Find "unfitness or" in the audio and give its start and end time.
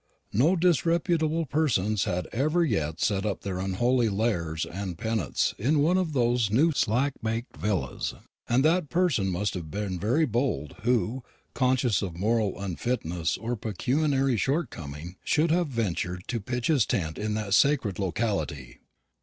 12.59-13.55